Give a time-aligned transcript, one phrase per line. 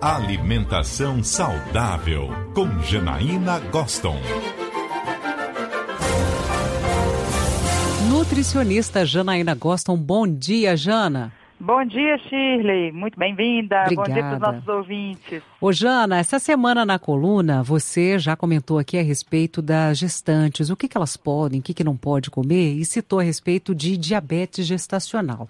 [0.00, 4.14] Alimentação saudável com Janaína Goston.
[8.08, 11.32] Nutricionista Janaína Goston, bom dia, Jana.
[11.58, 12.92] Bom dia, Shirley.
[12.92, 13.86] Muito bem-vinda.
[13.92, 15.42] Bom dia para os nossos ouvintes.
[15.60, 20.76] Ô, Jana, essa semana na coluna você já comentou aqui a respeito das gestantes, o
[20.76, 23.96] que, que elas podem, o que, que não pode comer, e citou a respeito de
[23.96, 25.48] diabetes gestacional.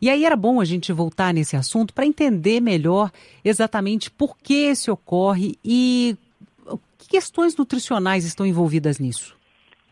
[0.00, 3.10] E aí era bom a gente voltar nesse assunto para entender melhor
[3.44, 6.16] exatamente por que esse ocorre e
[6.98, 9.36] que questões nutricionais estão envolvidas nisso.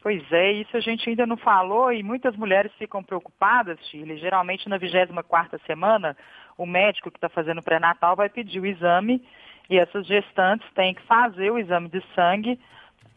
[0.03, 4.19] Pois é, isso a gente ainda não falou e muitas mulheres ficam preocupadas, Shirley.
[4.19, 6.17] Geralmente na 24 semana,
[6.57, 9.21] o médico que está fazendo pré-natal vai pedir o exame
[9.69, 12.57] e essas gestantes têm que fazer o exame de sangue.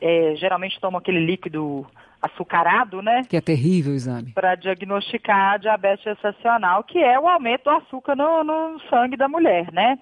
[0.02, 1.85] É, geralmente tomam aquele líquido
[2.22, 3.23] açucarado, né?
[3.30, 4.34] Que é terrível o exame.
[4.34, 9.28] Para diagnosticar a diabetes gestacional, que é o aumento do açúcar no, no sangue da
[9.28, 9.98] mulher, né?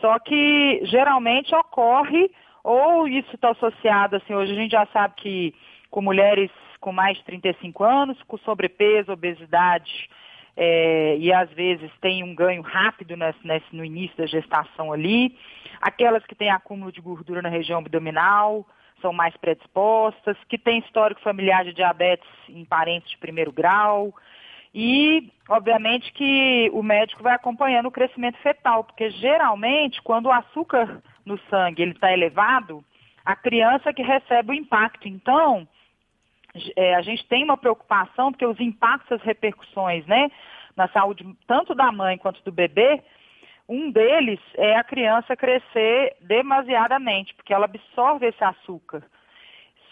[0.00, 2.30] Só que geralmente ocorre,
[2.64, 5.54] ou isso está associado, assim, hoje a gente já sabe que
[5.90, 6.50] com mulheres
[6.80, 10.10] com mais de 35 anos, com sobrepeso, obesidade,
[10.56, 15.38] é, e às vezes tem um ganho rápido nesse, nesse, no início da gestação ali.
[15.80, 18.66] Aquelas que têm acúmulo de gordura na região abdominal
[19.02, 24.14] são mais predispostas, que têm histórico familiar de diabetes em parentes de primeiro grau.
[24.74, 31.02] E, obviamente, que o médico vai acompanhando o crescimento fetal, porque geralmente, quando o açúcar
[31.26, 32.82] no sangue está elevado,
[33.24, 35.06] a criança que recebe o impacto.
[35.06, 35.68] Então,
[36.76, 40.30] é, a gente tem uma preocupação, porque os impactos, as repercussões, né,
[40.74, 43.02] na saúde tanto da mãe quanto do bebê,
[43.72, 49.02] um deles é a criança crescer demasiadamente, porque ela absorve esse açúcar.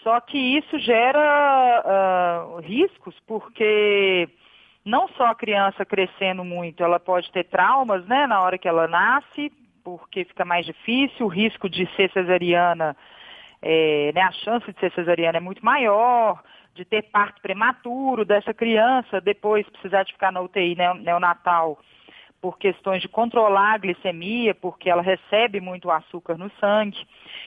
[0.03, 4.29] Só que isso gera uh, riscos, porque
[4.85, 8.87] não só a criança crescendo muito, ela pode ter traumas né, na hora que ela
[8.87, 9.51] nasce,
[9.83, 12.95] porque fica mais difícil, o risco de ser cesariana
[13.61, 16.41] é, né, a chance de ser cesariana é muito maior,
[16.73, 21.79] de ter parto prematuro dessa criança, depois precisar de ficar na UTI neonatal
[22.41, 26.97] por questões de controlar a glicemia, porque ela recebe muito açúcar no sangue.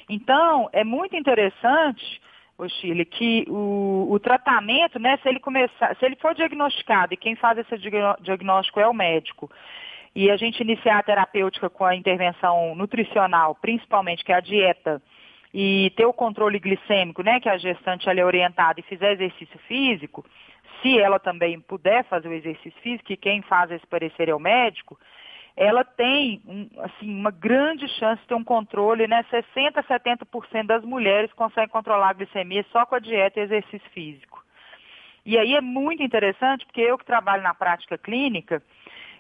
[0.09, 2.23] Então, é muito interessante,
[2.57, 7.17] o Chile, que o, o, tratamento, né, se ele começar, se ele for diagnosticado, e
[7.17, 7.77] quem faz esse
[8.23, 9.51] diagnóstico é o médico,
[10.15, 15.03] e a gente iniciar a terapêutica com a intervenção nutricional, principalmente que é a dieta,
[15.53, 19.59] e ter o controle glicêmico, né, que a gestante ela é orientada e fizer exercício
[19.67, 20.25] físico,
[20.81, 24.41] se ela também puder fazer o exercício físico, e quem faz esse parecer é o
[24.41, 24.99] médico,
[25.57, 29.25] ela tem um, assim, uma grande chance de ter um controle, né?
[29.31, 34.43] 60%, 70% das mulheres conseguem controlar a glicemia só com a dieta e exercício físico.
[35.25, 38.63] E aí é muito interessante, porque eu que trabalho na prática clínica,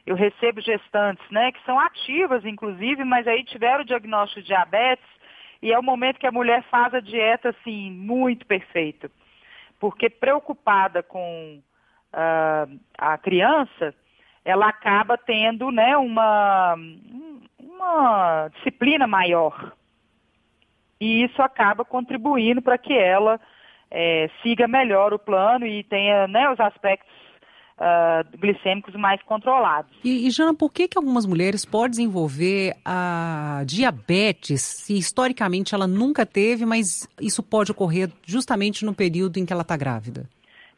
[0.06, 5.06] eu recebo gestantes, né, que são ativas, inclusive, mas aí tiveram o diagnóstico de diabetes
[5.62, 9.10] e é o momento que a mulher faz a dieta, assim, muito perfeita.
[9.84, 11.60] Porque preocupada com
[12.14, 13.94] uh, a criança,
[14.42, 16.74] ela acaba tendo, né, uma,
[17.58, 19.74] uma disciplina maior.
[20.98, 23.38] E isso acaba contribuindo para que ela
[23.90, 27.12] é, siga melhor o plano e tenha né, os aspectos
[27.78, 29.90] uh, glicêmicos mais controlados.
[30.02, 35.86] E, e, Jana, por que, que algumas mulheres podem desenvolver a diabetes se historicamente ela
[35.86, 40.28] nunca teve, mas isso pode ocorrer justamente no período em que ela está grávida?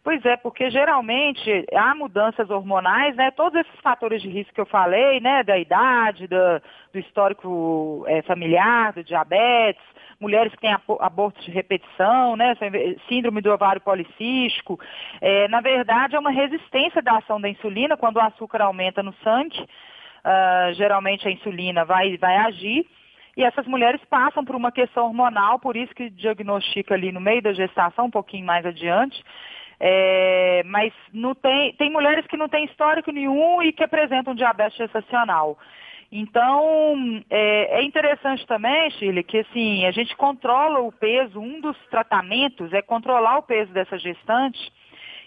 [0.06, 3.32] Pois é, porque geralmente há mudanças hormonais, né?
[3.32, 5.42] Todos esses fatores de risco que eu falei, né?
[5.42, 6.62] Da idade, do,
[6.92, 9.82] do histórico é, familiar, do diabetes,
[10.20, 12.56] mulheres que têm abortos de repetição, né,
[13.08, 14.78] síndrome do ovário policístico.
[15.20, 19.12] É, na verdade, é uma resistência da ação da insulina quando o açúcar aumenta no
[19.24, 19.60] sangue.
[19.60, 22.86] Uh, geralmente a insulina vai, vai agir.
[23.36, 27.42] E essas mulheres passam por uma questão hormonal, por isso que diagnostica ali no meio
[27.42, 29.20] da gestação, um pouquinho mais adiante.
[29.78, 34.78] É, mas não tem, tem mulheres que não têm histórico nenhum e que apresentam diabetes
[34.78, 35.58] gestacional.
[36.10, 41.76] Então, é, é, interessante também, Chile, que assim, a gente controla o peso, um dos
[41.90, 44.72] tratamentos é controlar o peso dessa gestante,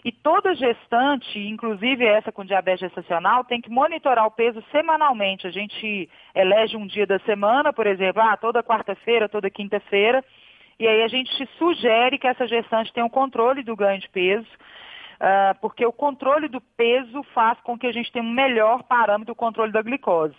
[0.03, 5.45] e toda gestante, inclusive essa com diabetes gestacional, tem que monitorar o peso semanalmente.
[5.45, 10.23] A gente elege um dia da semana, por exemplo, ah, toda quarta-feira, toda quinta-feira,
[10.79, 14.47] e aí a gente sugere que essa gestante tenha um controle do ganho de peso,
[14.47, 19.33] uh, porque o controle do peso faz com que a gente tenha um melhor parâmetro
[19.33, 20.37] do controle da glicose.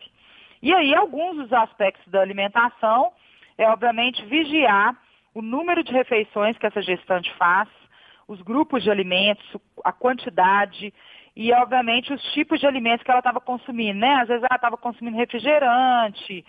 [0.63, 3.13] E aí, alguns dos aspectos da alimentação
[3.61, 4.97] é, obviamente, vigiar
[5.35, 7.69] o número de refeições que essa gestante faz,
[8.27, 9.45] os grupos de alimentos,
[9.85, 10.95] a quantidade
[11.37, 14.15] e, obviamente, os tipos de alimentos que ela estava consumindo, né?
[14.15, 16.43] Às vezes ela estava consumindo refrigerante,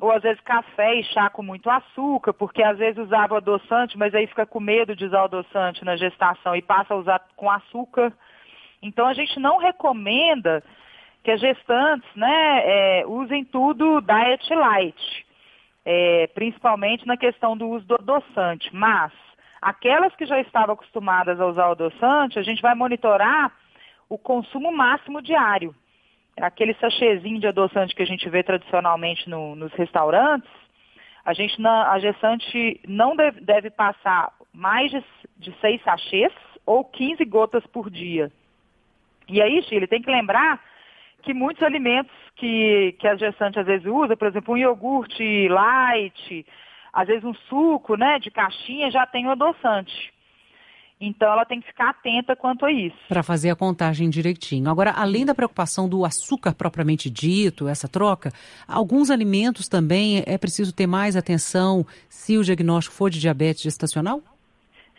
[0.00, 4.14] ou às vezes café e chá com muito açúcar, porque às vezes usava adoçante, mas
[4.14, 8.12] aí fica com medo de usar adoçante na gestação e passa a usar com açúcar.
[8.82, 10.62] Então a gente não recomenda
[11.22, 15.26] que as gestantes né, é, usem tudo diet light,
[15.84, 18.74] é, principalmente na questão do uso do adoçante.
[18.74, 19.12] Mas
[19.60, 23.52] aquelas que já estavam acostumadas a usar o adoçante, a gente vai monitorar
[24.08, 25.74] o consumo máximo diário
[26.40, 30.50] aquele sachêzinho de adoçante que a gente vê tradicionalmente no, nos restaurantes,
[31.24, 35.04] a gente na, a gestante não deve, deve passar mais de,
[35.36, 36.32] de seis sachês
[36.64, 38.30] ou 15 gotas por dia.
[39.28, 40.60] E aí, Chile, tem que lembrar
[41.22, 46.46] que muitos alimentos que, que a gestante às vezes usa, por exemplo, um iogurte light,
[46.92, 50.12] às vezes um suco né, de caixinha, já tem o adoçante.
[51.00, 52.96] Então, ela tem que ficar atenta quanto a isso.
[53.08, 54.70] Para fazer a contagem direitinho.
[54.70, 58.30] Agora, além da preocupação do açúcar propriamente dito, essa troca,
[58.68, 64.20] alguns alimentos também é preciso ter mais atenção se o diagnóstico for de diabetes gestacional?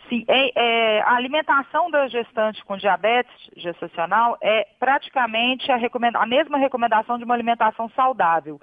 [0.08, 5.76] Sim, é, é, a alimentação da gestante com diabetes gestacional é praticamente a,
[6.14, 8.60] a mesma recomendação de uma alimentação saudável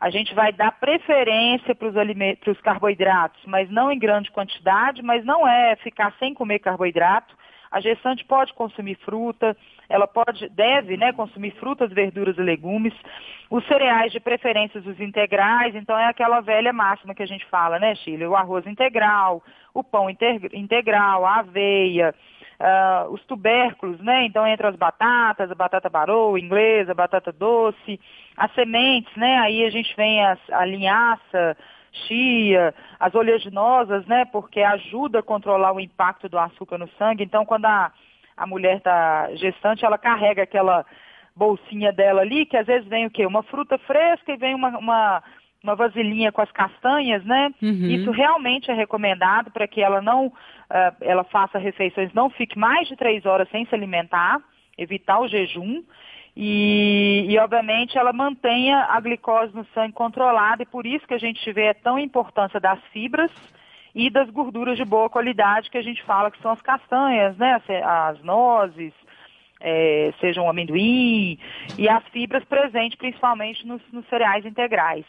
[0.00, 5.46] a gente vai dar preferência para os carboidratos, mas não em grande quantidade, mas não
[5.46, 7.38] é ficar sem comer carboidrato.
[7.70, 9.56] A gestante pode consumir fruta,
[9.88, 12.94] ela pode, deve, né, consumir frutas, verduras e legumes.
[13.50, 17.78] Os cereais de preferência os integrais, então é aquela velha máxima que a gente fala,
[17.78, 18.26] né, Chile?
[18.26, 19.42] O arroz integral,
[19.74, 22.14] o pão integral, a aveia,
[22.60, 24.26] uh, os tubérculos, né?
[24.26, 27.98] Então, entre as batatas, a batata baroa, inglesa, a batata doce,
[28.36, 29.38] as sementes, né?
[29.38, 31.56] Aí a gente vem as, a linhaça,
[31.92, 34.24] chia, as oleaginosas, né?
[34.26, 37.24] Porque ajuda a controlar o impacto do açúcar no sangue.
[37.24, 37.90] Então, quando a,
[38.36, 40.84] a mulher está gestante, ela carrega aquela
[41.34, 43.24] bolsinha dela ali, que às vezes vem o quê?
[43.24, 45.22] Uma fruta fresca e vem uma, uma
[45.62, 47.52] uma vasilhinha com as castanhas, né?
[47.62, 47.86] Uhum.
[47.86, 50.32] Isso realmente é recomendado para que ela não, uh,
[51.00, 54.40] ela faça refeições, não fique mais de três horas sem se alimentar,
[54.78, 55.82] evitar o jejum.
[56.36, 61.18] E, e, obviamente, ela mantenha a glicose no sangue controlada, e por isso que a
[61.18, 63.30] gente vê a tão importância das fibras
[63.94, 67.60] e das gorduras de boa qualidade, que a gente fala que são as castanhas, né?
[67.84, 68.94] As nozes,
[69.60, 71.36] é, sejam amendoim,
[71.76, 75.04] e as fibras presentes principalmente nos, nos cereais integrais.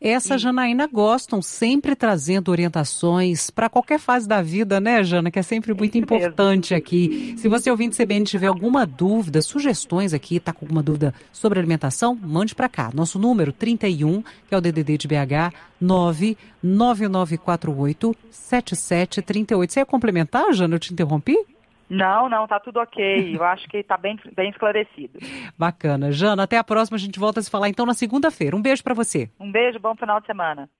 [0.00, 5.30] Essa, Janaína, gostam, sempre trazendo orientações para qualquer fase da vida, né, Jana?
[5.30, 6.82] Que é sempre muito é importante mesmo.
[6.82, 7.34] aqui.
[7.36, 12.14] Se você ouvinte CBN tiver alguma dúvida, sugestões aqui, está com alguma dúvida sobre alimentação,
[12.14, 12.90] mande para cá.
[12.94, 19.70] Nosso número 31, que é o DDD de BH, 99948 7738.
[19.70, 20.76] Você ia complementar, Jana?
[20.76, 21.36] Eu te interrompi?
[21.90, 23.36] Não, não, tá tudo ok.
[23.36, 25.18] Eu acho que está bem, bem esclarecido.
[25.58, 26.12] Bacana.
[26.12, 26.96] Jana, até a próxima.
[26.96, 28.56] A gente volta a se falar então na segunda-feira.
[28.56, 29.28] Um beijo para você.
[29.40, 30.70] Um beijo, bom final de semana.